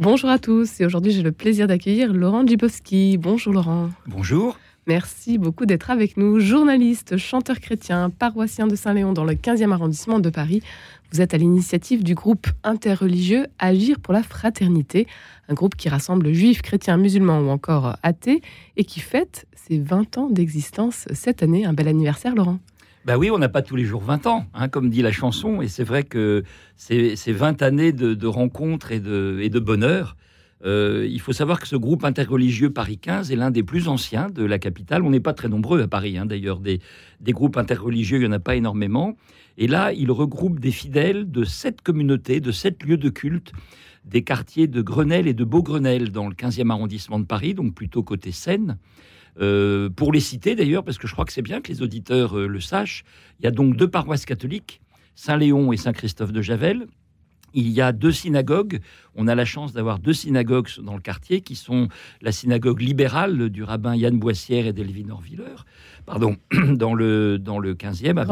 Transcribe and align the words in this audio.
Bonjour 0.00 0.30
à 0.30 0.38
tous 0.38 0.80
et 0.80 0.86
aujourd'hui 0.86 1.12
j'ai 1.12 1.20
le 1.20 1.30
plaisir 1.30 1.66
d'accueillir 1.66 2.14
Laurent 2.14 2.46
Djibowski. 2.46 3.18
Bonjour 3.18 3.52
Laurent. 3.52 3.90
Bonjour. 4.06 4.58
Merci 4.86 5.36
beaucoup 5.36 5.66
d'être 5.66 5.90
avec 5.90 6.16
nous. 6.16 6.40
Journaliste, 6.40 7.18
chanteur 7.18 7.60
chrétien, 7.60 8.08
paroissien 8.08 8.66
de 8.66 8.76
Saint-Léon 8.76 9.12
dans 9.12 9.24
le 9.24 9.34
15e 9.34 9.72
arrondissement 9.72 10.18
de 10.18 10.30
Paris. 10.30 10.62
Vous 11.12 11.20
êtes 11.20 11.34
à 11.34 11.36
l'initiative 11.36 12.02
du 12.02 12.14
groupe 12.14 12.46
interreligieux 12.64 13.48
Agir 13.58 14.00
pour 14.00 14.14
la 14.14 14.22
fraternité, 14.22 15.06
un 15.50 15.54
groupe 15.54 15.76
qui 15.76 15.90
rassemble 15.90 16.32
juifs, 16.32 16.62
chrétiens, 16.62 16.96
musulmans 16.96 17.40
ou 17.40 17.50
encore 17.50 17.98
athées 18.02 18.40
et 18.78 18.84
qui 18.84 19.00
fête 19.00 19.46
ses 19.54 19.78
20 19.78 20.16
ans 20.16 20.30
d'existence 20.30 21.08
cette 21.12 21.42
année. 21.42 21.66
Un 21.66 21.74
bel 21.74 21.88
anniversaire 21.88 22.34
Laurent. 22.34 22.58
Bah 23.06 23.16
oui, 23.16 23.30
on 23.30 23.38
n'a 23.38 23.48
pas 23.48 23.62
tous 23.62 23.76
les 23.76 23.84
jours 23.84 24.02
20 24.02 24.26
ans, 24.26 24.46
hein, 24.52 24.68
comme 24.68 24.90
dit 24.90 25.00
la 25.00 25.10
chanson, 25.10 25.62
et 25.62 25.68
c'est 25.68 25.84
vrai 25.84 26.02
que 26.02 26.44
c'est 26.76 27.32
20 27.32 27.62
années 27.62 27.92
de, 27.92 28.26
rencontres 28.26 28.92
et 28.92 29.00
de, 29.00 29.38
et 29.40 29.48
de 29.48 29.58
bonheur. 29.58 30.16
Euh, 30.66 31.06
il 31.10 31.18
faut 31.18 31.32
savoir 31.32 31.58
que 31.60 31.66
ce 31.66 31.76
groupe 31.76 32.04
interreligieux 32.04 32.68
Paris 32.68 32.98
15 32.98 33.32
est 33.32 33.36
l'un 33.36 33.50
des 33.50 33.62
plus 33.62 33.88
anciens 33.88 34.28
de 34.28 34.44
la 34.44 34.58
capitale. 34.58 35.02
On 35.02 35.08
n'est 35.08 35.18
pas 35.18 35.32
très 35.32 35.48
nombreux 35.48 35.80
à 35.80 35.88
Paris, 35.88 36.18
hein, 36.18 36.26
d'ailleurs. 36.26 36.60
Des, 36.60 36.80
des, 37.20 37.32
groupes 37.32 37.56
interreligieux, 37.56 38.18
il 38.18 38.20
n'y 38.20 38.26
en 38.26 38.32
a 38.32 38.38
pas 38.38 38.56
énormément. 38.56 39.16
Et 39.56 39.66
là, 39.66 39.94
il 39.94 40.10
regroupe 40.10 40.60
des 40.60 40.70
fidèles 40.70 41.30
de 41.30 41.44
sept 41.44 41.80
communautés, 41.80 42.40
de 42.40 42.52
sept 42.52 42.82
lieux 42.82 42.98
de 42.98 43.08
culte, 43.08 43.52
des 44.04 44.22
quartiers 44.22 44.66
de 44.66 44.82
Grenelle 44.82 45.26
et 45.26 45.34
de 45.34 45.44
Beaugrenelle 45.44 46.12
dans 46.12 46.28
le 46.28 46.34
15e 46.34 46.70
arrondissement 46.70 47.18
de 47.18 47.24
Paris, 47.24 47.54
donc 47.54 47.74
plutôt 47.74 48.02
côté 48.02 48.30
Seine. 48.30 48.76
Euh, 49.38 49.88
pour 49.90 50.12
les 50.12 50.20
citer 50.20 50.54
d'ailleurs, 50.54 50.84
parce 50.84 50.98
que 50.98 51.06
je 51.06 51.12
crois 51.12 51.24
que 51.24 51.32
c'est 51.32 51.42
bien 51.42 51.60
que 51.60 51.68
les 51.68 51.82
auditeurs 51.82 52.36
euh, 52.38 52.46
le 52.46 52.60
sachent, 52.60 53.04
il 53.38 53.44
y 53.44 53.48
a 53.48 53.50
donc 53.50 53.76
deux 53.76 53.88
paroisses 53.88 54.24
catholiques, 54.24 54.80
Saint-Léon 55.14 55.72
et 55.72 55.76
Saint-Christophe 55.76 56.32
de 56.32 56.42
Javel. 56.42 56.86
Il 57.54 57.68
y 57.68 57.80
a 57.80 57.92
deux 57.92 58.12
synagogues. 58.12 58.80
On 59.14 59.28
a 59.28 59.34
la 59.34 59.44
chance 59.44 59.72
d'avoir 59.72 59.98
deux 59.98 60.12
synagogues 60.12 60.68
dans 60.82 60.94
le 60.94 61.00
quartier 61.00 61.40
qui 61.40 61.56
sont 61.56 61.88
la 62.20 62.32
synagogue 62.32 62.80
libérale 62.80 63.50
du 63.50 63.62
rabbin 63.62 63.96
Yann 63.96 64.18
Boissière 64.18 64.66
et 64.66 64.72
d'Elvin 64.72 65.10
Orviller, 65.10 65.64
pardon, 66.06 66.36
dans 66.52 66.94
le, 66.94 67.38
dans 67.38 67.58
le 67.58 67.74
15e 67.74 68.18
à. 68.18 68.24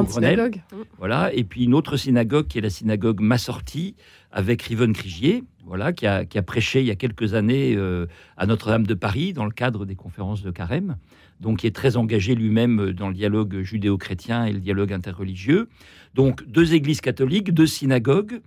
Voilà. 0.98 1.32
Et 1.34 1.44
puis 1.44 1.64
une 1.64 1.74
autre 1.74 1.96
synagogue 1.96 2.46
qui 2.46 2.58
est 2.58 2.62
la 2.62 2.70
synagogue 2.70 3.20
Massorti 3.20 3.94
avec 4.30 4.62
Riven 4.62 4.92
Crigier, 4.92 5.44
voilà, 5.64 5.92
qui 5.92 6.06
a, 6.06 6.24
prêché 6.42 6.80
il 6.80 6.86
y 6.86 6.90
a 6.90 6.94
quelques 6.94 7.34
années 7.34 7.74
euh, 7.76 8.06
à 8.36 8.46
Notre-Dame 8.46 8.86
de 8.86 8.94
Paris 8.94 9.32
dans 9.32 9.44
le 9.44 9.50
cadre 9.50 9.84
des 9.84 9.96
conférences 9.96 10.42
de 10.42 10.50
Carême, 10.50 10.96
donc 11.40 11.58
qui 11.58 11.66
est 11.66 11.74
très 11.74 11.96
engagé 11.96 12.34
lui-même 12.34 12.92
dans 12.92 13.08
le 13.08 13.14
dialogue 13.14 13.60
judéo-chrétien 13.62 14.46
et 14.46 14.52
le 14.52 14.60
dialogue 14.60 14.92
interreligieux. 14.92 15.68
Donc 16.14 16.46
deux 16.46 16.74
églises 16.74 17.00
catholiques, 17.00 17.52
deux 17.52 17.66
synagogues, 17.66 18.40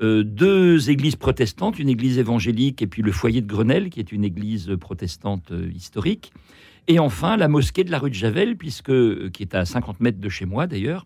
euh, 0.00 0.22
deux 0.22 0.90
églises 0.90 1.16
protestantes, 1.16 1.78
une 1.78 1.88
église 1.88 2.18
évangélique 2.18 2.82
et 2.82 2.86
puis 2.86 3.02
le 3.02 3.12
foyer 3.12 3.40
de 3.40 3.46
Grenelle, 3.46 3.90
qui 3.90 4.00
est 4.00 4.12
une 4.12 4.24
église 4.24 4.72
protestante 4.80 5.50
euh, 5.52 5.70
historique. 5.74 6.32
Et 6.86 6.98
enfin, 6.98 7.36
la 7.36 7.48
mosquée 7.48 7.84
de 7.84 7.90
la 7.90 7.98
rue 7.98 8.10
de 8.10 8.14
Javel, 8.14 8.56
puisque, 8.56 8.92
qui 9.30 9.42
est 9.42 9.54
à 9.54 9.64
50 9.64 10.00
mètres 10.00 10.20
de 10.20 10.28
chez 10.28 10.46
moi 10.46 10.66
d'ailleurs, 10.66 11.04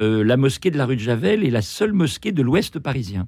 la 0.00 0.36
mosquée 0.36 0.70
de 0.70 0.78
la 0.78 0.86
rue 0.86 0.94
de 0.94 1.00
Javel 1.00 1.44
est 1.44 1.50
la 1.50 1.60
seule 1.60 1.92
mosquée 1.92 2.30
de 2.30 2.40
l'ouest 2.40 2.78
parisien. 2.78 3.26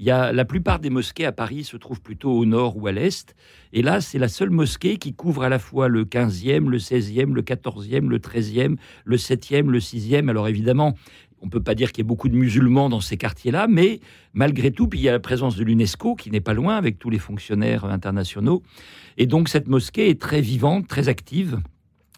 Il 0.00 0.06
y 0.06 0.10
a, 0.10 0.32
la 0.32 0.46
plupart 0.46 0.78
des 0.78 0.88
mosquées 0.88 1.26
à 1.26 1.32
Paris 1.32 1.62
se 1.62 1.76
trouvent 1.76 2.00
plutôt 2.00 2.32
au 2.32 2.46
nord 2.46 2.78
ou 2.78 2.86
à 2.86 2.92
l'est. 2.92 3.36
Et 3.74 3.82
là, 3.82 4.00
c'est 4.00 4.18
la 4.18 4.28
seule 4.28 4.48
mosquée 4.48 4.96
qui 4.96 5.12
couvre 5.12 5.42
à 5.42 5.50
la 5.50 5.58
fois 5.58 5.88
le 5.88 6.06
15e, 6.06 6.68
le 6.68 6.78
16e, 6.78 7.34
le 7.34 7.42
14e, 7.42 8.08
le 8.08 8.18
13e, 8.18 8.76
le 9.04 9.16
7e, 9.18 9.66
le 9.66 9.78
6e. 9.78 10.30
Alors 10.30 10.48
évidemment, 10.48 10.94
on 11.40 11.46
ne 11.46 11.50
peut 11.50 11.62
pas 11.62 11.74
dire 11.74 11.92
qu'il 11.92 12.02
y 12.02 12.06
ait 12.06 12.08
beaucoup 12.08 12.28
de 12.28 12.36
musulmans 12.36 12.88
dans 12.88 13.00
ces 13.00 13.16
quartiers-là, 13.16 13.66
mais 13.68 14.00
malgré 14.34 14.70
tout, 14.70 14.88
il 14.92 15.00
y 15.00 15.08
a 15.08 15.12
la 15.12 15.20
présence 15.20 15.56
de 15.56 15.64
l'UNESCO 15.64 16.14
qui 16.14 16.30
n'est 16.30 16.40
pas 16.40 16.54
loin 16.54 16.76
avec 16.76 16.98
tous 16.98 17.10
les 17.10 17.18
fonctionnaires 17.18 17.84
internationaux. 17.84 18.62
Et 19.16 19.26
donc 19.26 19.48
cette 19.48 19.68
mosquée 19.68 20.10
est 20.10 20.20
très 20.20 20.40
vivante, 20.40 20.86
très 20.86 21.08
active. 21.08 21.60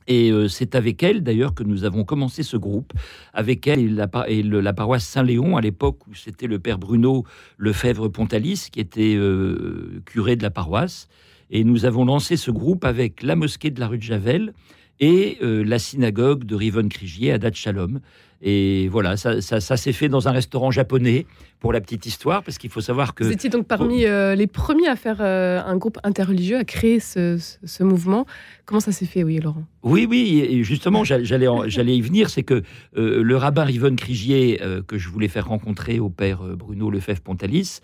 Et 0.08 0.30
euh, 0.32 0.48
c'est 0.48 0.74
avec 0.74 1.02
elle, 1.02 1.22
d'ailleurs, 1.22 1.54
que 1.54 1.62
nous 1.62 1.84
avons 1.84 2.04
commencé 2.04 2.42
ce 2.42 2.56
groupe, 2.56 2.92
avec 3.32 3.66
elle 3.66 3.78
et 3.78 4.42
la, 4.42 4.72
paroisse 4.72 5.04
Saint-Léon, 5.04 5.56
à 5.56 5.60
l'époque 5.60 6.06
où 6.08 6.14
c'était 6.14 6.48
le 6.48 6.58
père 6.58 6.78
Bruno 6.78 7.24
Lefebvre-Pontalis, 7.58 8.68
qui 8.72 8.80
était 8.80 9.14
euh, 9.14 10.02
curé 10.04 10.34
de 10.34 10.42
la 10.42 10.50
paroisse. 10.50 11.08
Et 11.50 11.64
nous 11.64 11.84
avons 11.84 12.04
lancé 12.04 12.36
ce 12.36 12.50
groupe 12.50 12.84
avec 12.84 13.22
la 13.22 13.36
mosquée 13.36 13.70
de 13.70 13.78
la 13.78 13.86
rue 13.86 13.98
de 13.98 14.02
Javel 14.02 14.54
et 15.00 15.38
euh, 15.42 15.62
la 15.64 15.78
synagogue 15.78 16.44
de 16.44 16.54
Rivon-Crigier 16.54 17.32
à 17.32 17.38
Dat 17.38 17.52
Shalom. 17.52 18.00
Et 18.42 18.88
voilà, 18.88 19.16
ça, 19.16 19.40
s'est 19.40 19.92
fait 19.92 20.08
dans 20.08 20.26
un 20.26 20.32
restaurant 20.32 20.72
japonais, 20.72 21.26
pour 21.60 21.72
la 21.72 21.80
petite 21.80 22.06
histoire, 22.06 22.42
parce 22.42 22.58
qu'il 22.58 22.70
faut 22.70 22.80
savoir 22.80 23.14
que... 23.14 23.22
Vous 23.22 23.30
étiez 23.30 23.48
donc 23.48 23.68
parmi 23.68 24.04
euh, 24.04 24.34
les 24.34 24.48
premiers 24.48 24.88
à 24.88 24.96
faire 24.96 25.18
euh, 25.20 25.62
un 25.64 25.76
groupe 25.76 25.96
interreligieux, 26.02 26.56
à 26.56 26.64
créer 26.64 26.98
ce, 26.98 27.38
mouvement. 27.84 28.26
Comment 28.66 28.80
ça 28.80 28.90
s'est 28.90 29.06
fait, 29.06 29.22
oui, 29.22 29.38
Laurent? 29.38 29.62
Oui, 29.84 30.08
oui, 30.10 30.44
et 30.48 30.64
justement, 30.64 31.04
j'allais, 31.04 31.46
j'allais 31.66 31.96
y 31.96 32.00
venir, 32.00 32.30
c'est 32.30 32.42
que 32.42 32.64
euh, 32.96 33.22
le 33.22 33.36
rabbin 33.36 33.62
Rivon 33.62 33.94
Crigier, 33.94 34.60
que 34.88 34.98
je 34.98 35.08
voulais 35.08 35.28
faire 35.28 35.46
rencontrer 35.46 36.00
au 36.00 36.10
père 36.10 36.42
Bruno 36.56 36.90
Lefebvre-Pontalis, 36.90 37.78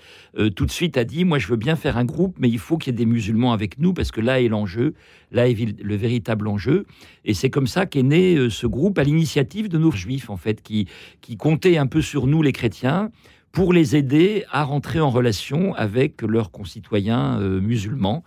tout 0.57 0.67
de 0.67 0.71
suite 0.73 0.97
a 0.97 1.05
dit, 1.05 1.25
moi 1.25 1.39
je 1.39 1.47
veux 1.47 1.57
bien 1.57 1.77
faire 1.77 1.99
un 1.99 2.05
groupe, 2.05 2.37
mais 2.41 2.49
il 2.49 2.59
faut 2.59 2.79
qu'il 2.79 2.93
y 2.93 2.97
ait 2.97 2.99
des 2.99 3.07
musulmans 3.07 3.53
avec 3.53 3.79
nous, 3.79 3.93
parce 3.93 4.11
que 4.11 4.21
là 4.21 4.41
est 4.41 4.49
l'enjeu, 4.49 4.95
là 5.31 5.49
est 5.49 5.81
le 5.81 5.97
véritable 5.97 6.49
enjeu. 6.49 6.85
Et 7.25 7.35
c'est 7.35 7.51
comme 7.51 7.69
ça 7.69 7.87
qu'est 7.87 8.03
né 8.03 8.51
ce 8.51 8.67
groupe 8.67 8.99
à 8.99 9.05
l'initiative 9.05 9.69
de 9.69 9.79
nos 9.79 9.93
juifs, 9.93 10.31
en 10.31 10.37
fait 10.37 10.48
qui, 10.55 10.87
qui 11.21 11.37
comptaient 11.37 11.79
un 11.79 11.87
peu 11.87 12.03
sur 12.03 12.27
nous, 12.27 12.43
les 12.43 12.53
chrétiens, 12.53 13.11
pour 13.53 13.73
les 13.73 13.97
aider 13.97 14.45
à 14.51 14.63
rentrer 14.63 15.01
en 15.01 15.11
relation 15.11 15.75
avec 15.75 16.23
leurs 16.23 16.51
concitoyens 16.51 17.41
euh, 17.41 17.61
musulmans. 17.61 18.23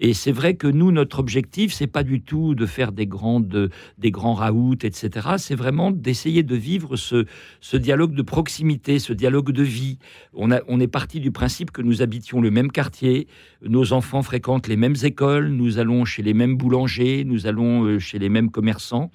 Et 0.00 0.12
c'est 0.12 0.32
vrai 0.32 0.56
que 0.56 0.66
nous, 0.66 0.90
notre 0.90 1.20
objectif, 1.20 1.72
c'est 1.72 1.86
pas 1.86 2.02
du 2.02 2.20
tout 2.20 2.54
de 2.54 2.66
faire 2.66 2.92
des 2.92 3.06
grandes, 3.06 3.70
des 3.98 4.10
grands 4.10 4.34
raouts, 4.34 4.74
etc. 4.82 5.28
C'est 5.38 5.54
vraiment 5.54 5.90
d'essayer 5.90 6.42
de 6.42 6.56
vivre 6.56 6.96
ce, 6.96 7.26
ce 7.60 7.76
dialogue 7.76 8.14
de 8.14 8.22
proximité, 8.22 8.98
ce 8.98 9.12
dialogue 9.12 9.52
de 9.52 9.62
vie. 9.62 9.98
On, 10.34 10.50
a, 10.50 10.60
on 10.66 10.80
est 10.80 10.88
parti 10.88 11.20
du 11.20 11.30
principe 11.30 11.70
que 11.70 11.80
nous 11.80 12.02
habitions 12.02 12.40
le 12.40 12.50
même 12.50 12.72
quartier, 12.72 13.28
nos 13.62 13.92
enfants 13.92 14.22
fréquentent 14.22 14.66
les 14.66 14.76
mêmes 14.76 14.96
écoles, 15.02 15.48
nous 15.48 15.78
allons 15.78 16.04
chez 16.04 16.22
les 16.22 16.34
mêmes 16.34 16.56
boulangers, 16.56 17.24
nous 17.24 17.46
allons 17.46 17.84
euh, 17.84 17.98
chez 17.98 18.18
les 18.18 18.28
mêmes 18.28 18.50
commerçants. 18.50 19.10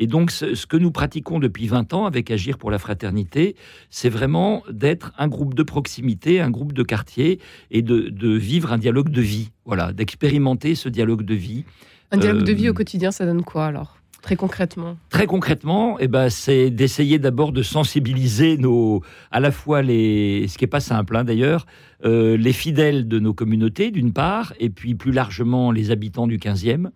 Et 0.00 0.06
donc, 0.06 0.30
ce, 0.30 0.66
que 0.66 0.78
nous 0.78 0.90
pratiquons 0.90 1.38
depuis 1.38 1.68
20 1.68 1.92
ans 1.92 2.06
avec 2.06 2.30
Agir 2.30 2.56
pour 2.56 2.70
la 2.70 2.78
fraternité, 2.78 3.54
c'est 3.90 4.08
vraiment 4.08 4.64
d'être 4.70 5.12
un 5.18 5.28
groupe 5.28 5.52
de 5.52 5.62
proximité, 5.62 6.40
un 6.40 6.50
groupe 6.50 6.72
de 6.72 6.82
quartier 6.82 7.38
et 7.70 7.82
de, 7.82 8.28
vivre 8.36 8.72
un 8.72 8.78
dialogue 8.78 9.10
de 9.10 9.20
vie. 9.20 9.50
Voilà, 9.66 9.92
d'expérimenter 9.92 10.74
ce 10.74 10.88
dialogue 10.88 11.22
de 11.22 11.34
vie. 11.34 11.64
Un 12.10 12.16
dialogue 12.16 12.44
de 12.44 12.52
vie 12.52 12.68
au 12.68 12.72
euh, 12.72 12.74
quotidien, 12.74 13.10
ça 13.10 13.26
donne 13.26 13.42
quoi 13.42 13.66
alors? 13.66 13.98
Très 14.22 14.36
concrètement 14.36 14.96
Très 15.10 15.26
concrètement, 15.26 15.98
eh 15.98 16.08
ben, 16.08 16.30
c'est 16.30 16.70
d'essayer 16.70 17.18
d'abord 17.18 17.52
de 17.52 17.62
sensibiliser 17.62 18.56
nos, 18.56 19.02
à 19.30 19.40
la 19.40 19.50
fois 19.50 19.82
les, 19.82 20.46
ce 20.48 20.56
qui 20.56 20.64
n'est 20.64 20.68
pas 20.68 20.80
simple 20.80 21.16
hein, 21.16 21.24
d'ailleurs, 21.24 21.66
euh, 22.06 22.38
les 22.38 22.52
fidèles 22.52 23.06
de 23.06 23.18
nos 23.18 23.34
communautés 23.34 23.90
d'une 23.90 24.12
part, 24.12 24.54
et 24.58 24.70
puis 24.70 24.94
plus 24.94 25.12
largement 25.12 25.72
les 25.72 25.90
habitants 25.90 26.26
du 26.26 26.38
15e, 26.38 26.88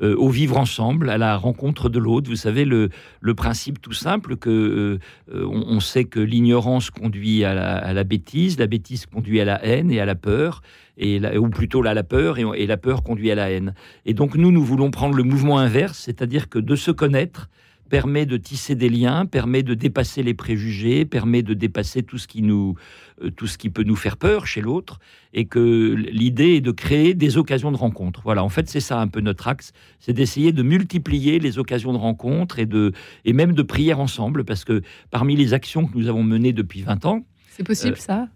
euh, 0.00 0.14
au 0.16 0.28
vivre 0.28 0.56
ensemble, 0.56 1.10
à 1.10 1.18
la 1.18 1.36
rencontre 1.36 1.88
de 1.88 1.98
l'autre. 1.98 2.30
Vous 2.30 2.36
savez, 2.36 2.64
le, 2.64 2.90
le, 3.20 3.34
principe 3.34 3.80
tout 3.80 3.92
simple 3.92 4.36
que 4.36 4.48
euh, 4.50 4.98
euh, 5.34 5.44
on, 5.46 5.80
sait 5.80 6.04
que 6.04 6.20
l'ignorance 6.20 6.90
conduit 6.90 7.44
à 7.44 7.92
la, 7.92 8.04
bêtise, 8.04 8.58
la 8.58 8.66
bêtise 8.66 9.06
conduit 9.06 9.40
à 9.40 9.44
la 9.44 9.64
haine 9.64 9.90
et 9.90 10.00
à 10.00 10.06
la 10.06 10.14
peur, 10.14 10.62
et 10.96 11.20
ou 11.36 11.48
plutôt 11.48 11.84
à 11.84 11.94
la 11.94 12.04
peur, 12.04 12.38
et, 12.38 12.44
et 12.56 12.66
la 12.66 12.76
peur 12.76 13.02
conduit 13.02 13.30
à 13.30 13.34
la 13.34 13.50
haine. 13.50 13.74
Et 14.06 14.14
donc 14.14 14.36
nous, 14.36 14.52
nous 14.52 14.64
voulons 14.64 14.90
prendre 14.90 15.16
le 15.16 15.24
mouvement 15.24 15.58
inverse, 15.58 15.98
c'est-à-dire 15.98 16.48
que 16.48 16.58
de 16.58 16.76
se 16.76 16.90
connaître, 16.90 17.48
permet 17.88 18.26
de 18.26 18.36
tisser 18.36 18.74
des 18.74 18.88
liens, 18.88 19.26
permet 19.26 19.62
de 19.62 19.74
dépasser 19.74 20.22
les 20.22 20.34
préjugés, 20.34 21.04
permet 21.04 21.42
de 21.42 21.54
dépasser 21.54 22.02
tout 22.02 22.18
ce 22.18 22.28
qui 22.28 22.42
nous, 22.42 22.74
euh, 23.22 23.30
tout 23.30 23.46
ce 23.46 23.58
qui 23.58 23.70
peut 23.70 23.82
nous 23.82 23.96
faire 23.96 24.16
peur 24.16 24.46
chez 24.46 24.60
l'autre, 24.60 24.98
et 25.32 25.46
que 25.46 25.94
l'idée 25.94 26.56
est 26.56 26.60
de 26.60 26.70
créer 26.70 27.14
des 27.14 27.36
occasions 27.36 27.72
de 27.72 27.76
rencontre. 27.76 28.20
Voilà, 28.24 28.44
en 28.44 28.48
fait, 28.48 28.68
c'est 28.68 28.80
ça 28.80 29.00
un 29.00 29.08
peu 29.08 29.20
notre 29.20 29.48
axe, 29.48 29.72
c'est 29.98 30.12
d'essayer 30.12 30.52
de 30.52 30.62
multiplier 30.62 31.38
les 31.38 31.58
occasions 31.58 31.92
de 31.92 31.98
rencontre 31.98 32.58
et 32.58 32.66
de, 32.66 32.92
et 33.24 33.32
même 33.32 33.52
de 33.52 33.62
prière 33.62 34.00
ensemble, 34.00 34.44
parce 34.44 34.64
que 34.64 34.82
parmi 35.10 35.36
les 35.36 35.54
actions 35.54 35.86
que 35.86 35.96
nous 35.96 36.08
avons 36.08 36.22
menées 36.22 36.52
depuis 36.52 36.82
20 36.82 37.06
ans, 37.06 37.24
c'est 37.50 37.64
possible 37.64 37.94
euh, 37.94 38.00
ça? 38.00 38.28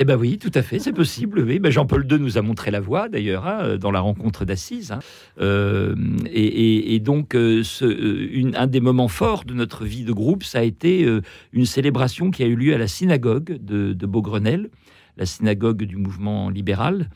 Eh 0.00 0.04
bien 0.04 0.16
oui, 0.16 0.38
tout 0.38 0.52
à 0.54 0.62
fait, 0.62 0.78
c'est 0.78 0.92
possible. 0.92 1.40
Oui. 1.40 1.58
Ben 1.58 1.72
Jean-Paul 1.72 2.06
II 2.08 2.20
nous 2.20 2.38
a 2.38 2.42
montré 2.42 2.70
la 2.70 2.78
voie, 2.78 3.08
d'ailleurs, 3.08 3.48
hein, 3.48 3.76
dans 3.78 3.90
la 3.90 3.98
rencontre 3.98 4.44
d'Assise. 4.44 4.92
Hein. 4.92 5.00
Euh, 5.40 5.96
et, 6.32 7.00
donc, 7.00 7.34
euh, 7.34 7.64
euh, 7.82 8.50
un 8.54 8.68
des 8.68 8.80
moments 8.80 9.08
forts 9.08 9.44
de 9.44 9.54
notre 9.54 9.84
vie 9.84 10.04
de 10.04 10.12
groupe, 10.12 10.44
ça 10.44 10.60
a 10.60 10.62
été 10.62 11.04
une 11.52 11.66
célébration 11.66 12.30
qui 12.30 12.44
a 12.44 12.46
eu 12.46 12.54
lieu 12.54 12.74
à 12.74 12.78
la 12.78 12.86
synagogue 12.86 13.58
de, 13.60 13.92
de 13.92 14.06
Beaugrenelle, 14.06 14.70
la 15.16 15.26
synagogue 15.26 15.82
du 15.82 15.96
mouvement 15.96 16.48
libéral. 16.48 17.10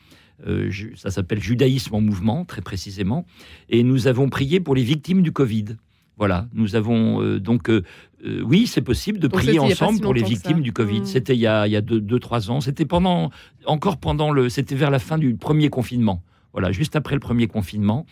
ça 0.95 1.09
s'appelle 1.09 1.41
Judaïsme 1.41 1.95
en 1.95 2.01
mouvement, 2.01 2.43
très 2.43 2.61
précisément. 2.61 3.25
Et 3.69 3.83
nous 3.83 4.07
avons 4.07 4.27
prié 4.27 4.59
pour 4.59 4.75
les 4.75 4.83
victimes 4.83 5.21
du 5.21 5.31
Covid. 5.31 5.77
Voilà, 6.17 6.47
nous 6.53 6.75
avons 6.75 7.37
donc 7.39 7.69
oui, 8.43 8.67
c'est 8.67 8.81
possible 8.81 9.19
de 9.19 9.27
prier 9.27 9.59
ensemble 9.59 9.99
pour 9.99 10.13
les 10.13 10.23
victimes 10.23 10.61
du 10.61 10.71
Covid. 10.71 11.01
Hmm. 11.01 11.05
C'était 11.05 11.35
il 11.35 11.39
y 11.39 11.47
a, 11.47 11.67
il 11.67 11.71
y 11.71 11.75
a 11.75 11.81
deux, 11.81 11.99
deux, 11.99 12.19
trois 12.19 12.49
ans. 12.49 12.61
C'était 12.61 12.85
pendant, 12.85 13.31
encore 13.65 13.97
pendant 13.97 14.31
le, 14.31 14.47
c'était 14.49 14.75
vers 14.75 14.91
la 14.91 14.99
fin 14.99 15.17
du 15.17 15.35
premier 15.35 15.69
confinement. 15.69 16.21
Voilà, 16.53 16.71
juste 16.71 16.95
après 16.95 17.15
le 17.15 17.19
premier 17.19 17.47
confinement. 17.47 18.05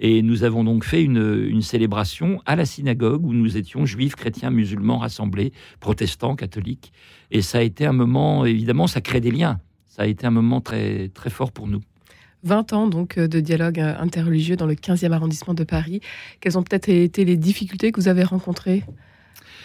Et 0.00 0.22
nous 0.22 0.42
avons 0.42 0.64
donc 0.64 0.84
fait 0.84 1.02
une, 1.02 1.62
célébration 1.62 2.42
à 2.44 2.56
la 2.56 2.64
synagogue 2.64 3.24
où 3.24 3.32
nous 3.32 3.56
étions 3.56 3.86
juifs, 3.86 4.16
chrétiens, 4.16 4.50
musulmans 4.50 4.98
rassemblés, 4.98 5.52
protestants, 5.78 6.34
catholiques. 6.34 6.92
Et 7.30 7.40
ça 7.40 7.58
a 7.58 7.62
été 7.62 7.86
un 7.86 7.92
moment, 7.92 8.44
évidemment, 8.44 8.88
ça 8.88 9.00
crée 9.00 9.20
des 9.20 9.30
liens. 9.30 9.60
Ça 9.86 10.02
a 10.02 10.06
été 10.06 10.26
un 10.26 10.30
moment 10.30 10.60
très, 10.60 11.08
très 11.10 11.30
fort 11.30 11.52
pour 11.52 11.68
nous. 11.68 11.82
20 12.44 12.72
ans 12.72 12.86
donc 12.86 13.18
de 13.18 13.40
dialogue 13.40 13.78
interreligieux 13.78 14.56
dans 14.56 14.66
le 14.66 14.74
15e 14.74 15.12
arrondissement 15.12 15.54
de 15.54 15.64
Paris. 15.64 16.00
Quelles 16.40 16.58
ont 16.58 16.62
peut-être 16.62 16.88
été 16.88 17.24
les 17.24 17.36
difficultés 17.36 17.92
que 17.92 18.00
vous 18.00 18.08
avez 18.08 18.24
rencontrées 18.24 18.84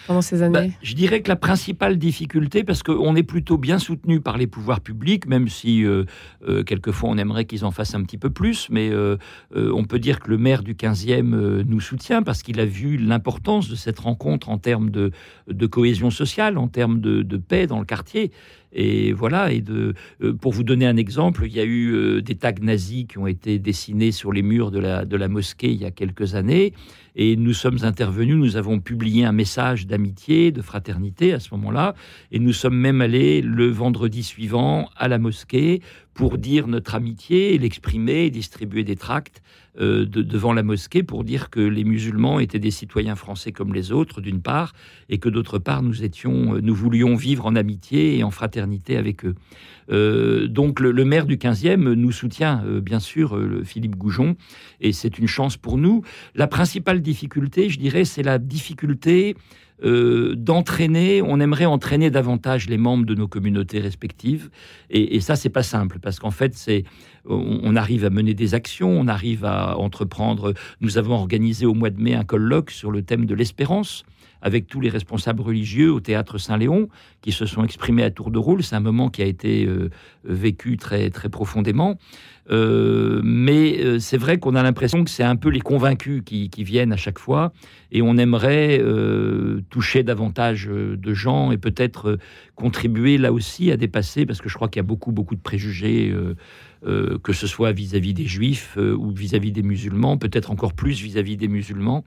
pendant 0.06 0.22
ces 0.22 0.42
années? 0.42 0.68
bah, 0.68 0.74
Je 0.82 0.94
dirais 0.94 1.20
que 1.22 1.28
la 1.28 1.36
principale 1.36 1.98
difficulté, 1.98 2.64
parce 2.64 2.82
qu'on 2.82 3.14
est 3.14 3.22
plutôt 3.22 3.58
bien 3.58 3.78
soutenu 3.78 4.20
par 4.20 4.38
les 4.38 4.46
pouvoirs 4.46 4.80
publics, 4.80 5.26
même 5.26 5.48
si 5.48 5.84
euh, 5.84 6.04
euh, 6.48 6.64
quelquefois 6.64 7.10
on 7.10 7.18
aimerait 7.18 7.44
qu'ils 7.44 7.64
en 7.64 7.70
fassent 7.70 7.94
un 7.94 8.02
petit 8.02 8.18
peu 8.18 8.30
plus, 8.30 8.68
mais 8.70 8.90
euh, 8.90 9.16
on 9.54 9.84
peut 9.84 9.98
dire 9.98 10.18
que 10.18 10.30
le 10.30 10.38
maire 10.38 10.62
du 10.62 10.74
15e 10.74 11.62
nous 11.62 11.80
soutient 11.80 12.22
parce 12.22 12.42
qu'il 12.42 12.58
a 12.58 12.64
vu 12.64 12.96
l'importance 12.96 13.68
de 13.68 13.76
cette 13.76 14.00
rencontre 14.00 14.48
en 14.48 14.58
termes 14.58 14.90
de, 14.90 15.12
de 15.48 15.66
cohésion 15.66 16.10
sociale, 16.10 16.58
en 16.58 16.68
termes 16.68 17.00
de, 17.00 17.22
de 17.22 17.36
paix 17.36 17.66
dans 17.66 17.78
le 17.78 17.84
quartier. 17.84 18.32
Et 18.72 19.12
voilà, 19.12 19.52
et 19.52 19.60
de, 19.60 19.94
pour 20.40 20.52
vous 20.52 20.62
donner 20.62 20.86
un 20.86 20.96
exemple, 20.96 21.44
il 21.46 21.52
y 21.52 21.60
a 21.60 21.64
eu 21.64 22.22
des 22.22 22.34
tags 22.34 22.52
nazis 22.60 23.06
qui 23.06 23.18
ont 23.18 23.26
été 23.26 23.58
dessinés 23.58 24.12
sur 24.12 24.32
les 24.32 24.42
murs 24.42 24.70
de 24.70 24.78
la, 24.78 25.04
de 25.04 25.16
la 25.16 25.28
mosquée 25.28 25.70
il 25.70 25.80
y 25.80 25.84
a 25.84 25.90
quelques 25.90 26.34
années. 26.34 26.74
Et 27.20 27.34
nous 27.34 27.52
sommes 27.52 27.78
intervenus, 27.82 28.36
nous 28.36 28.56
avons 28.56 28.78
publié 28.78 29.24
un 29.24 29.32
message 29.32 29.88
d'amitié, 29.88 30.52
de 30.52 30.62
fraternité 30.62 31.32
à 31.32 31.40
ce 31.40 31.52
moment-là. 31.54 31.96
Et 32.30 32.38
nous 32.38 32.52
sommes 32.52 32.76
même 32.76 33.00
allés 33.00 33.40
le 33.40 33.68
vendredi 33.68 34.22
suivant 34.22 34.88
à 34.96 35.08
la 35.08 35.18
mosquée 35.18 35.82
pour 36.14 36.38
dire 36.38 36.68
notre 36.68 36.94
amitié, 36.94 37.58
l'exprimer, 37.58 38.30
distribuer 38.30 38.84
des 38.84 38.94
tracts 38.96 39.42
euh, 39.80 40.04
devant 40.06 40.52
la 40.52 40.64
mosquée 40.64 41.04
pour 41.04 41.22
dire 41.22 41.50
que 41.50 41.60
les 41.60 41.84
musulmans 41.84 42.40
étaient 42.40 42.58
des 42.58 42.72
citoyens 42.72 43.14
français 43.14 43.52
comme 43.52 43.72
les 43.72 43.92
autres, 43.92 44.20
d'une 44.20 44.42
part, 44.42 44.72
et 45.08 45.18
que 45.18 45.28
d'autre 45.28 45.58
part, 45.58 45.82
nous 45.82 46.02
étions, 46.02 46.54
euh, 46.54 46.60
nous 46.60 46.74
voulions 46.74 47.14
vivre 47.14 47.46
en 47.46 47.54
amitié 47.54 48.18
et 48.18 48.24
en 48.24 48.30
fraternité 48.30 48.57
avec 48.58 49.24
eux. 49.24 49.34
Euh, 49.90 50.46
donc 50.46 50.80
le, 50.80 51.04
maire 51.04 51.26
du 51.26 51.36
15e 51.36 51.92
nous 51.94 52.12
soutient, 52.12 52.62
bien 52.82 53.00
sûr, 53.00 53.38
Philippe 53.64 53.96
Goujon, 53.96 54.36
et 54.80 54.92
c'est 54.92 55.18
une 55.18 55.26
chance 55.26 55.56
pour 55.56 55.78
nous. 55.78 56.02
La 56.34 56.46
principale 56.46 57.00
difficulté, 57.00 57.70
je 57.70 57.78
dirais, 57.78 58.04
c'est 58.04 58.22
la 58.22 58.38
difficulté 58.38 59.36
d'entraîner, 59.80 61.22
on 61.22 61.38
aimerait 61.38 61.64
entraîner 61.64 62.10
davantage 62.10 62.68
les 62.68 62.78
membres 62.78 63.06
de 63.06 63.14
nos 63.14 63.28
communautés 63.28 63.78
respectives. 63.78 64.50
Et, 64.90 65.14
et 65.14 65.20
ça, 65.20 65.36
c'est 65.36 65.50
pas 65.50 65.62
simple, 65.62 66.00
parce 66.00 66.18
qu'en 66.18 66.32
fait, 66.32 66.56
c'est 66.56 66.82
on, 67.28 67.76
arrive 67.76 68.04
à 68.04 68.10
mener 68.10 68.34
des 68.34 68.54
actions, 68.54 68.90
on 68.90 69.06
arrive 69.06 69.44
à 69.44 69.76
entreprendre. 69.78 70.54
Nous 70.80 70.98
avons 70.98 71.14
organisé 71.14 71.66
au 71.66 71.74
mois 71.74 71.90
de 71.90 72.00
mai 72.00 72.14
un 72.14 72.24
colloque 72.24 72.70
sur 72.70 72.90
le 72.90 73.02
thème 73.02 73.26
de 73.26 73.34
l'espérance 73.34 74.04
avec 74.42 74.66
tous 74.66 74.80
les 74.80 74.88
responsables 74.88 75.42
religieux 75.42 75.92
au 75.92 76.00
théâtre 76.00 76.38
Saint-Léon 76.38 76.88
qui 77.22 77.32
se 77.32 77.46
sont 77.46 77.64
exprimés 77.64 78.04
à 78.04 78.10
tour 78.10 78.30
de 78.30 78.38
rôle. 78.38 78.62
C'est 78.62 78.76
un 78.76 78.80
moment 78.80 79.08
qui 79.10 79.22
a 79.22 79.26
été 79.26 79.66
euh, 79.66 79.90
vécu 80.24 80.76
très, 80.76 81.10
très 81.10 81.28
profondément. 81.28 81.98
Euh, 82.50 83.20
mais 83.24 83.78
euh, 83.78 83.98
c'est 83.98 84.16
vrai 84.16 84.38
qu'on 84.38 84.54
a 84.54 84.62
l'impression 84.62 85.04
que 85.04 85.10
c'est 85.10 85.24
un 85.24 85.36
peu 85.36 85.50
les 85.50 85.60
convaincus 85.60 86.22
qui, 86.24 86.48
viennent 86.64 86.92
à 86.92 86.96
chaque 86.96 87.18
fois 87.18 87.52
et 87.92 88.02
on 88.02 88.16
aimerait 88.16 88.82
toucher 89.70 90.02
davantage 90.02 90.66
de 90.68 91.14
gens 91.14 91.50
et 91.50 91.56
peut-être 91.56 92.18
contribuer 92.54 93.16
là 93.16 93.32
aussi 93.32 93.70
à 93.70 93.76
dépasser, 93.76 94.26
parce 94.26 94.42
que 94.42 94.48
je 94.48 94.54
crois 94.54 94.68
qu'il 94.68 94.80
y 94.80 94.84
a 94.84 94.86
beaucoup, 94.86 95.12
beaucoup 95.12 95.34
de 95.34 95.40
préjugés 95.40 96.14
euh, 96.86 97.18
que 97.18 97.32
ce 97.32 97.48
soit 97.48 97.72
vis-à-vis 97.72 98.14
des 98.14 98.26
juifs 98.26 98.76
euh, 98.78 98.94
ou 98.94 99.10
vis-à-vis 99.10 99.50
des 99.50 99.64
musulmans, 99.64 100.16
peut-être 100.16 100.52
encore 100.52 100.74
plus 100.74 101.02
vis-à-vis 101.02 101.36
des 101.36 101.48
musulmans. 101.48 102.04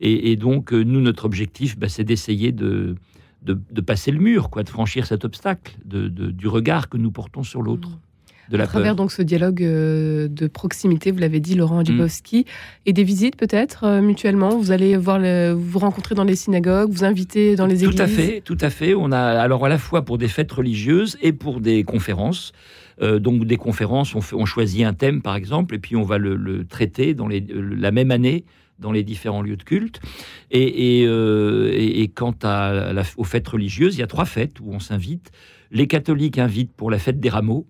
Et, 0.00 0.36
donc, 0.36 0.72
euh, 0.72 0.82
nous, 0.82 1.00
notre 1.00 1.26
objectif, 1.26 1.78
bah, 1.78 1.90
c'est 1.90 2.04
d'essayer 2.04 2.50
de, 2.50 2.96
de, 3.42 3.80
passer 3.82 4.10
le 4.10 4.18
mur, 4.18 4.48
quoi, 4.48 4.62
de 4.62 4.70
franchir 4.70 5.06
cet 5.06 5.26
obstacle 5.26 5.74
de, 5.84 6.08
du 6.08 6.48
regard 6.48 6.88
que 6.88 6.96
nous 6.96 7.10
portons 7.10 7.42
sur 7.42 7.60
l'autre. 7.60 7.90
Mmh. 7.90 8.52
De 8.52 8.56
la 8.56 8.64
à 8.64 8.66
travers 8.68 8.94
donc 8.94 9.10
ce 9.10 9.22
dialogue 9.22 9.60
de 9.60 10.46
proximité, 10.46 11.10
vous 11.10 11.18
l'avez 11.18 11.40
dit, 11.40 11.54
Laurent 11.54 11.84
Djibowski, 11.84 12.40
mmh. 12.40 12.44
et 12.86 12.92
des 12.92 13.04
visites 13.04 13.36
peut-être 13.36 14.00
mutuellement. 14.00 14.56
Vous 14.56 14.70
allez 14.70 14.96
voir 14.96 15.20
vous 15.56 15.78
rencontrer 15.78 16.14
dans 16.14 16.24
les 16.24 16.36
synagogues, 16.36 16.90
vous 16.90 17.04
inviter 17.04 17.56
dans 17.56 17.66
les 17.66 17.84
églises. 17.84 17.96
Tout 17.96 18.02
à 18.02 18.06
fait, 18.06 18.40
tout 18.42 18.58
à 18.60 18.70
fait. 18.70 18.94
On 18.94 19.12
a 19.12 19.18
alors 19.18 19.66
à 19.66 19.68
la 19.68 19.78
fois 19.78 20.02
pour 20.02 20.16
des 20.16 20.28
fêtes 20.28 20.52
religieuses 20.52 21.18
et 21.22 21.32
pour 21.32 21.60
des 21.60 21.84
conférences. 21.84 22.52
Euh, 23.02 23.18
donc 23.18 23.44
des 23.44 23.56
conférences, 23.56 24.14
on, 24.14 24.44
choisit 24.46 24.84
un 24.84 24.94
thème 24.94 25.22
par 25.22 25.36
exemple, 25.36 25.74
et 25.74 25.78
puis 25.78 25.96
on 25.96 26.02
va 26.02 26.18
le, 26.18 26.64
traiter 26.66 27.14
dans 27.14 27.28
la 27.28 27.90
même 27.90 28.10
année 28.10 28.44
dans 28.78 28.92
les 28.92 29.04
différents 29.04 29.42
lieux 29.42 29.56
de 29.56 29.62
culte. 29.62 30.00
Et, 30.50 31.04
euh, 31.06 32.06
quant 32.14 32.34
aux 33.16 33.24
fêtes 33.24 33.48
religieuses, 33.48 33.96
il 33.96 34.00
y 34.00 34.02
a 34.02 34.06
trois 34.06 34.24
fêtes 34.26 34.60
où 34.60 34.70
on 34.72 34.80
s'invite. 34.80 35.30
Les 35.70 35.86
catholiques 35.86 36.38
invitent 36.38 36.72
pour 36.72 36.90
la 36.90 36.98
fête 36.98 37.20
des 37.20 37.28
rameaux, 37.28 37.66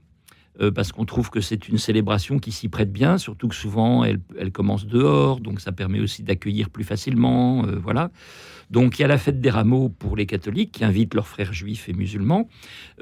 euh, 0.60 0.70
parce 0.70 0.92
qu'on 0.92 1.04
trouve 1.04 1.30
que 1.30 1.40
c'est 1.40 1.68
une 1.68 1.78
célébration 1.78 2.38
qui 2.38 2.52
s'y 2.52 2.68
prête 2.68 2.92
bien, 2.92 3.18
surtout 3.18 3.48
que 3.48 3.54
souvent 3.54 4.04
elle, 4.04 4.20
commence 4.52 4.86
dehors, 4.86 5.40
donc 5.40 5.60
ça 5.60 5.72
permet 5.72 6.00
aussi 6.00 6.22
d'accueillir 6.22 6.70
plus 6.70 6.84
facilement. 6.84 7.62
voilà. 7.82 8.10
Donc 8.70 8.98
il 8.98 9.02
y 9.02 9.04
a 9.04 9.08
la 9.08 9.18
fête 9.18 9.40
des 9.40 9.50
rameaux 9.50 9.88
pour 9.88 10.16
les 10.16 10.26
catholiques 10.26 10.72
qui 10.72 10.84
invitent 10.84 11.14
leurs 11.14 11.28
frères 11.28 11.52
juifs 11.52 11.88
et 11.88 11.92
musulmans. 11.92 12.48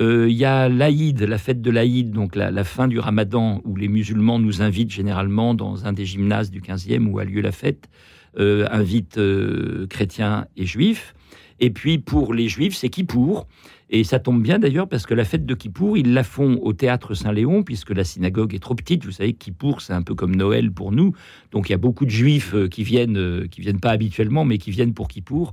Euh, 0.01 0.29
il 0.29 0.37
y 0.37 0.45
a 0.45 0.69
l'Aïd, 0.69 1.23
la 1.23 1.39
fête 1.39 1.63
de 1.63 1.71
l'Aïd, 1.71 2.11
donc 2.11 2.37
la, 2.37 2.65
fin 2.65 2.87
du 2.87 2.99
ramadan, 2.99 3.63
où 3.65 3.77
les 3.77 3.89
musulmans 3.89 4.39
nous 4.39 4.61
invitent 4.61 4.91
généralement 4.91 5.55
dans 5.55 5.87
un 5.87 5.93
des 5.93 6.05
gymnases 6.05 6.51
du 6.51 6.61
15e 6.61 7.07
où 7.07 7.19
a 7.19 7.25
lieu 7.25 7.41
la 7.41 7.53
fête, 7.53 7.89
euh, 8.39 8.67
invitent 8.71 9.19
euh, 9.19 9.87
chrétiens 9.89 10.47
et 10.57 10.67
juifs. 10.67 11.15
Et 11.61 11.71
puis 11.71 11.99
pour 11.99 12.35
les 12.35 12.49
juifs, 12.49 12.75
c'est 12.75 12.91
Kippour. 12.91 13.47
Et 13.97 14.03
ça 14.03 14.19
tombe 14.19 14.43
bien 14.43 14.59
d'ailleurs 14.59 14.89
parce 14.89 15.07
que 15.07 15.15
la 15.15 15.25
fête 15.25 15.47
de 15.47 15.55
Kippour, 15.55 15.97
ils 15.97 16.15
la 16.15 16.25
font 16.25 16.59
au 16.63 16.73
théâtre 16.73 17.15
Saint-Léon, 17.15 17.63
puisque 17.63 17.91
la 17.91 18.03
synagogue 18.03 18.53
est 18.53 18.59
trop 18.59 18.75
petite. 18.75 19.05
Vous 19.05 19.13
savez, 19.13 19.35
Kippour, 19.35 19.83
c'est 19.83 19.93
un 19.93 20.03
peu 20.03 20.17
comme 20.17 20.35
Noël 20.35 20.73
pour 20.73 20.91
nous. 20.91 21.15
Donc 21.53 21.69
il 21.69 21.73
y 21.73 21.77
a 21.77 21.79
beaucoup 21.79 22.05
de 22.05 22.11
juifs 22.11 22.57
euh, 22.57 22.67
qui 22.67 22.83
viennent, 22.83 23.17
euh, 23.17 23.47
qui 23.47 23.61
viennent 23.61 23.79
pas 23.79 23.93
habituellement, 23.93 24.45
mais 24.45 24.59
qui 24.59 24.73
viennent 24.73 24.95
pour 24.95 25.07
Kippour. 25.07 25.53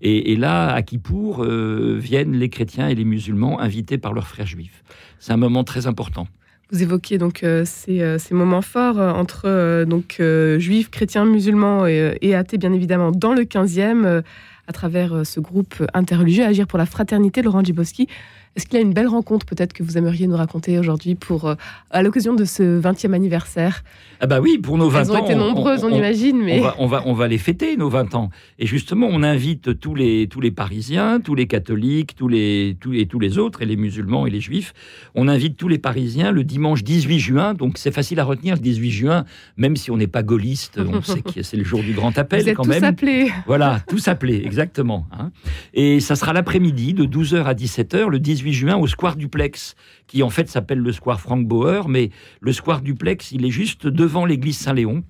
Et, 0.00 0.36
là, 0.36 0.72
à 0.72 0.80
Kippour, 0.80 1.44
euh, 1.44 1.98
viennent 2.00 2.32
les 2.32 2.48
chrétiens 2.48 2.88
et 2.88 2.94
les 2.94 3.04
musulmans 3.04 3.60
invités 3.60 3.98
par 3.98 4.14
leurs 4.14 4.26
frères 4.26 4.46
juifs. 4.46 4.82
C'est 5.18 5.34
un 5.34 5.36
moment 5.36 5.62
très 5.62 5.86
important. 5.86 6.26
Vous 6.72 6.82
évoquiez 6.82 7.18
donc 7.18 7.44
ces, 7.64 8.18
moments 8.30 8.62
forts 8.62 8.98
entre 8.98 9.84
donc 9.84 10.22
juifs, 10.58 10.90
chrétiens, 10.90 11.26
musulmans 11.26 11.86
et, 11.86 12.16
et, 12.22 12.34
athées, 12.34 12.56
bien 12.56 12.72
évidemment, 12.72 13.10
dans 13.10 13.34
le 13.34 13.42
15e 13.42 14.22
à 14.66 14.72
travers 14.72 15.12
euh, 15.12 15.24
ce 15.24 15.40
groupe 15.40 15.82
interreligieux 15.94 16.44
Agir 16.44 16.66
pour 16.66 16.78
la 16.78 16.86
fraternité, 16.86 17.42
Laurent 17.42 17.62
Djibowski. 17.62 18.08
Est-ce 18.54 18.66
qu'il 18.66 18.74
y 18.74 18.82
a 18.82 18.84
une 18.84 18.92
belle 18.92 19.08
rencontre 19.08 19.46
peut-être 19.46 19.72
que 19.72 19.82
vous 19.82 19.96
aimeriez 19.96 20.26
nous 20.26 20.36
raconter 20.36 20.78
aujourd'hui 20.78 21.14
pour 21.14 21.46
euh, 21.46 21.54
à 21.90 22.02
l'occasion 22.02 22.34
de 22.34 22.44
ce 22.44 22.80
20e 22.80 23.14
anniversaire? 23.14 23.82
Ah 24.20 24.26
bah 24.26 24.40
oui, 24.40 24.58
pour 24.58 24.76
nos 24.76 24.90
20 24.90 24.98
ans. 24.98 25.02
Elles 25.02 25.10
ont 25.10 25.24
été 25.24 25.34
nombreuses, 25.34 25.84
on, 25.84 25.88
imagine, 25.88 26.38
mais 26.42 26.60
on 26.78 26.86
va, 26.86 27.02
on 27.06 27.14
va, 27.14 27.28
les 27.28 27.38
fêter 27.38 27.78
nos 27.78 27.88
20 27.88 28.14
ans. 28.14 28.30
Et 28.58 28.66
justement, 28.66 29.08
on 29.10 29.22
invite 29.22 29.80
tous 29.80 29.94
les 29.94 30.28
tous 30.28 30.42
les 30.42 30.50
Parisiens, 30.50 31.18
tous 31.18 31.34
les 31.34 31.46
catholiques, 31.46 32.14
tous 32.14 32.28
les 32.28 32.76
tous 32.78 32.92
et 32.92 33.06
tous 33.06 33.18
les 33.18 33.38
autres 33.38 33.62
et 33.62 33.66
les 33.66 33.76
musulmans 33.76 34.26
et 34.26 34.30
les 34.30 34.40
juifs. 34.40 34.74
On 35.14 35.28
invite 35.28 35.56
tous 35.56 35.68
les 35.68 35.78
Parisiens 35.78 36.30
le 36.30 36.44
dimanche 36.44 36.84
18 36.84 37.18
juin. 37.18 37.54
Donc 37.54 37.78
c'est 37.78 37.90
facile 37.90 38.20
à 38.20 38.24
retenir 38.24 38.56
le 38.56 38.60
18 38.60 38.90
juin, 38.90 39.24
même 39.56 39.76
si 39.76 39.90
on 39.90 39.96
n'est 39.96 40.06
pas 40.06 40.22
gaulliste, 40.22 40.78
on 40.78 41.00
sait 41.00 41.22
que 41.22 41.42
c'est 41.42 41.56
le 41.56 41.64
jour 41.64 41.80
du 41.80 41.94
grand 41.94 42.16
appel 42.18 42.42
vous 42.42 42.48
êtes 42.50 42.56
quand 42.56 42.64
tous 42.64 42.68
même. 42.68 42.84
Appelés. 42.84 43.32
Voilà, 43.46 43.80
tous 43.88 44.08
appelés, 44.08 44.42
exactement. 44.44 45.06
Hein. 45.10 45.30
Et 45.72 46.00
ça 46.00 46.16
sera 46.16 46.34
l'après-midi 46.34 46.92
de 46.92 47.06
12h 47.06 47.44
à 47.44 47.54
17h 47.54 48.08
le 48.08 48.18
18 48.18 48.41
juin 48.50 48.76
au 48.76 48.88
Square 48.88 49.14
Duplex, 49.14 49.76
qui 50.08 50.24
en 50.24 50.30
fait 50.30 50.48
s'appelle 50.48 50.78
le 50.78 50.92
Square 50.92 51.20
Frank 51.20 51.46
Bauer, 51.46 51.88
mais 51.88 52.10
le 52.40 52.52
Square 52.52 52.80
Duplex, 52.82 53.30
il 53.30 53.44
est 53.44 53.50
juste 53.50 53.86
devant 53.86 54.24
l'église 54.24 54.58
Saint-Léon. 54.58 55.04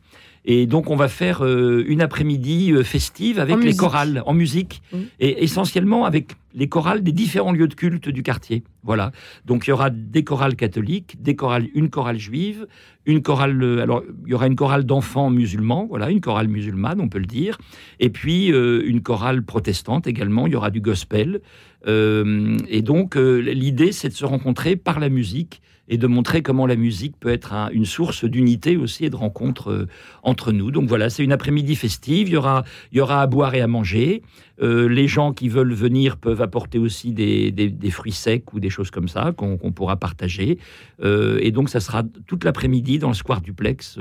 Et 0.45 0.67
donc, 0.67 0.91
on 0.91 0.97
va 0.97 1.09
faire 1.09 1.45
euh, 1.45 1.85
une 1.87 2.01
après-midi 2.01 2.73
euh, 2.73 2.83
festive 2.83 3.39
avec 3.39 3.63
les 3.63 3.77
chorales 3.77 4.23
en 4.27 4.35
musique 4.35 4.83
mmh. 4.93 4.99
et 5.21 5.45
essentiellement 5.45 6.05
avec 6.05 6.33
les 6.55 6.69
chorales 6.69 7.03
des 7.03 7.13
différents 7.13 7.53
lieux 7.53 7.69
de 7.69 7.75
culte 7.75 8.09
du 8.09 8.25
quartier. 8.25 8.65
Voilà. 8.83 9.13
Donc, 9.47 9.67
il 9.67 9.71
y 9.71 9.73
aura 9.73 9.91
des 9.91 10.25
chorales 10.25 10.57
catholiques, 10.57 11.23
des 11.23 11.37
chorales, 11.37 11.69
une 11.75 11.91
chorale 11.91 12.19
juive, 12.19 12.67
une 13.07 13.23
chorale. 13.23 13.63
Euh, 13.63 13.83
alors, 13.83 14.03
il 14.25 14.33
y 14.33 14.35
aura 14.35 14.49
une 14.49 14.57
chorale 14.57 14.85
d'enfants 14.85 15.31
musulmans, 15.31 15.87
voilà, 15.89 16.11
une 16.11 16.21
chorale 16.21 16.49
musulmane, 16.49 17.01
on 17.01 17.09
peut 17.09 17.21
le 17.21 17.27
dire, 17.27 17.57
et 18.01 18.11
puis 18.11 18.49
une 18.49 19.01
chorale 19.01 19.45
protestante 19.45 20.09
également. 20.09 20.49
Il 20.49 20.55
y 20.55 20.57
aura 20.57 20.71
du 20.71 20.81
gospel. 20.81 21.41
et 21.87 22.83
donc, 22.83 23.15
l'idée, 23.15 23.93
c'est 23.93 24.09
de 24.09 24.15
se 24.15 24.25
rencontrer 24.25 24.77
par 24.77 24.99
la 24.99 25.09
musique 25.09 25.63
et 25.89 25.99
de 25.99 26.07
montrer 26.07 26.43
comment 26.43 26.67
la 26.67 26.77
musique 26.77 27.17
peut 27.19 27.31
être 27.31 27.53
une 27.73 27.85
source 27.85 28.25
d'unité 28.25 28.77
aussi 28.77 29.05
et 29.05 29.11
de 29.11 29.17
rencontre 29.17 29.71
euh, 29.71 29.89
entre 30.23 30.53
nous. 30.53 30.71
Donc 30.71 30.89
voilà, 30.89 31.11
c'est 31.11 31.25
une 31.25 31.33
après-midi 31.33 31.77
festive. 31.77 32.29
Il 32.29 32.33
y 32.33 32.37
aura, 32.37 32.65
il 32.93 32.99
y 32.99 33.01
aura 33.01 33.21
à 33.23 33.27
boire 33.27 33.55
et 33.55 33.61
à 33.61 33.67
manger. 33.67 34.23
Euh, 34.63 34.89
les 34.89 35.09
gens 35.09 35.33
qui 35.33 35.49
veulent 35.49 35.75
venir 35.75 36.17
peuvent 36.17 36.41
apporter 36.41 36.79
aussi 36.79 37.13
des, 37.13 37.91
fruits 37.91 38.13
secs 38.13 38.53
ou 38.53 38.61
des 38.61 38.71
choses 38.71 38.91
comme 38.91 39.09
ça 39.09 39.33
qu'on 39.37 39.73
pourra 39.73 39.97
partager. 39.97 40.59
Euh, 41.03 41.39
et 41.43 41.51
donc 41.51 41.69
ça 41.69 41.81
sera 41.81 42.05
toute 42.27 42.45
l'après-midi 42.45 42.99
dans 42.99 43.09
le 43.09 43.15
square 43.15 43.41
duplex 43.41 43.99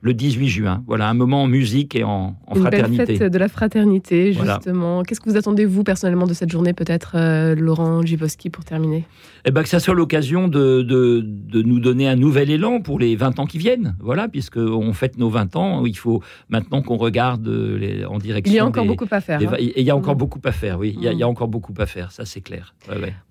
le 0.00 0.14
18 0.14 0.48
juin. 0.48 0.84
Voilà, 0.86 1.08
un 1.08 1.14
moment 1.14 1.42
en 1.42 1.46
musique 1.48 1.96
et 1.96 2.04
en, 2.04 2.36
en 2.46 2.54
Une 2.54 2.60
fraternité. 2.60 3.04
Belle 3.04 3.18
fête 3.18 3.32
de 3.32 3.38
la 3.38 3.48
fraternité, 3.48 4.32
justement. 4.32 5.02
Qu'est-ce 5.02 5.20
que 5.20 5.28
vous 5.28 5.36
attendez, 5.36 5.64
vous, 5.64 5.82
personnellement, 5.82 6.26
de 6.26 6.34
cette 6.34 6.50
journée, 6.50 6.72
peut-être, 6.72 7.12
euh, 7.16 7.56
Laurent 7.56 8.02
Giboski, 8.02 8.48
pour 8.48 8.64
terminer? 8.64 9.04
Eh 9.44 9.50
ben, 9.50 9.62
Que 9.62 9.68
ça 9.68 9.80
soit 9.80 9.94
l'occasion 9.94 10.46
de, 10.46 10.82
de, 10.82 11.24
de, 11.24 11.62
nous 11.62 11.80
donner 11.80 12.08
un 12.08 12.14
nouvel 12.14 12.50
élan 12.50 12.80
pour 12.80 13.00
les 13.00 13.16
20 13.16 13.40
ans 13.40 13.46
qui 13.46 13.58
viennent. 13.58 13.96
Voilà, 13.98 14.28
puisqu'on 14.28 14.92
fête 14.92 15.18
nos 15.18 15.30
20 15.30 15.56
ans. 15.56 15.84
Il 15.84 15.96
faut 15.96 16.22
maintenant 16.48 16.82
qu'on 16.82 16.96
regarde 16.96 17.48
les, 17.48 18.04
en 18.04 18.18
direction. 18.18 18.52
Il 18.52 18.56
y 18.56 18.60
a 18.60 18.66
encore 18.66 18.86
beaucoup 18.86 19.08
à 19.10 19.20
faire. 19.20 19.40
Hein. 19.40 19.56
il 19.58 19.82
y 19.82 19.90
a 19.90 19.96
encore 19.96 20.14
mm. 20.14 20.18
beaucoup 20.18 20.40
à 20.44 20.52
faire, 20.52 20.78
oui. 20.78 20.94
Il 20.96 21.02
y, 21.02 21.08
a, 21.08 21.12
il 21.12 21.18
y, 21.18 21.22
a, 21.24 21.26
mm. 21.26 21.30
encore 21.30 21.48
beaucoup 21.48 21.74
à 21.76 21.86
faire, 21.86 22.12
ça, 22.12 22.24
c'est 22.24 22.40
clair. 22.40 22.74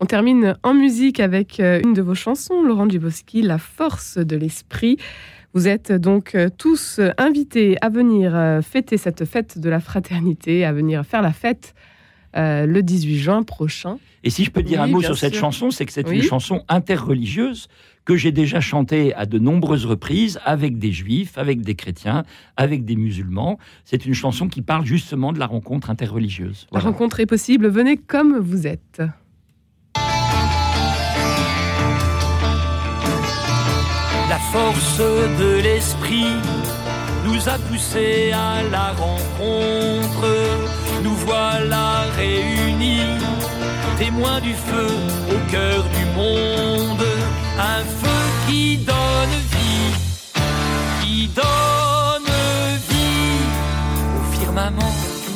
On 0.02 0.06
termine 0.06 0.58
en 0.64 0.74
musique 0.74 1.22
avec 1.22 1.62
euh, 1.62 1.80
une 1.82 1.94
de 1.94 2.02
vos 2.02 2.16
chansons, 2.16 2.62
Laurent 2.62 2.90
Giboski, 2.90 3.42
La 3.42 3.58
force 3.58 4.18
de 4.18 4.36
l'esprit. 4.36 4.98
Vous 5.58 5.68
êtes 5.68 5.92
donc 5.92 6.36
euh, 6.36 6.50
tous 6.56 7.02
invités 7.18 7.78
à 7.82 7.90
venir 7.90 8.36
euh, 8.36 8.62
fêter 8.62 8.96
cette 8.96 9.26
fête 9.26 9.58
de 9.58 9.70
la 9.72 9.80
fraternité, 9.80 10.64
à 10.64 10.72
venir 10.72 11.04
faire 11.04 11.24
la 11.24 11.34
fête 11.34 11.74
euh, 12.36 12.68
le 12.68 12.84
18 12.84 13.18
juin 13.18 13.42
prochain. 13.42 13.98
Et 14.24 14.30
si 14.30 14.44
je 14.44 14.52
peux 14.52 14.62
dire 14.62 14.84
un 14.84 14.86
mot 14.86 15.02
sur 15.02 15.18
cette 15.18 15.34
chanson, 15.34 15.72
c'est 15.72 15.88
que 15.88 15.92
c'est 15.92 16.08
une 16.12 16.22
chanson 16.22 16.64
interreligieuse 16.70 17.70
que 18.06 18.16
j'ai 18.16 18.32
déjà 18.32 18.60
chantée 18.60 19.16
à 19.16 19.26
de 19.26 19.40
nombreuses 19.40 19.88
reprises 19.88 20.40
avec 20.46 20.78
des 20.78 20.92
juifs, 20.92 21.40
avec 21.40 21.62
des 21.62 21.74
chrétiens, 21.74 22.24
avec 22.56 22.86
des 22.86 22.96
musulmans. 22.96 23.58
C'est 23.84 24.06
une 24.06 24.14
chanson 24.14 24.50
qui 24.50 24.62
parle 24.62 24.86
justement 24.86 25.34
de 25.34 25.40
la 25.40 25.48
rencontre 25.48 25.90
interreligieuse. 25.90 26.68
La 26.72 26.82
rencontre 26.82 27.20
est 27.20 27.26
possible, 27.26 27.68
venez 27.68 27.98
comme 27.98 28.38
vous 28.38 28.68
êtes. 28.68 29.02
La 34.38 34.44
force 34.60 35.00
de 35.40 35.62
l'esprit 35.64 36.36
nous 37.26 37.50
a 37.50 37.58
poussés 37.58 38.32
à 38.32 38.62
la 38.70 38.90
rencontre. 38.92 40.28
Nous 41.02 41.16
voilà 41.26 42.04
réunis, 42.16 43.18
témoins 43.98 44.40
du 44.40 44.54
feu 44.54 44.90
au 45.34 45.52
cœur 45.52 45.84
du 45.98 46.06
monde. 46.16 47.08
Un 47.58 47.84
feu 48.02 48.20
qui 48.48 48.78
donne 48.78 49.38
vie, 49.56 49.94
qui 51.02 51.28
donne 51.30 52.34
vie 52.92 53.42
au 54.18 54.40
firmament 54.40 54.96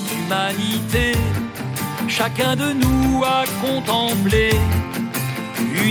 d'humanité. 0.10 1.18
Chacun 2.08 2.56
de 2.56 2.72
nous 2.74 3.24
a 3.24 3.46
contemplé 3.66 4.52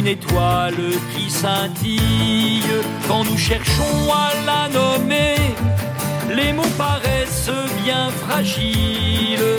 une 0.00 0.06
étoile 0.06 0.82
qui 1.14 1.30
scintille 1.30 2.72
quand 3.06 3.22
nous 3.24 3.36
cherchons 3.36 3.98
à 4.10 4.30
la 4.46 4.62
nommer. 4.68 5.36
Les 6.34 6.54
mots 6.54 6.74
paraissent 6.78 7.50
bien 7.84 8.08
fragiles, 8.24 9.58